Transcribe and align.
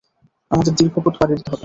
আমাদের 0.51 0.73
দীর্ঘপথ 0.73 1.13
পাড়ি 1.19 1.33
দিতে 1.33 1.49
হবে। 1.49 1.59